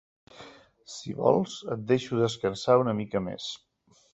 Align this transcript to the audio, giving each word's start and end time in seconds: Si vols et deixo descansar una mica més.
Si 0.93 1.13
vols 1.19 1.57
et 1.75 1.85
deixo 1.91 2.23
descansar 2.25 2.81
una 2.87 2.99
mica 3.03 3.25
més. 3.31 3.51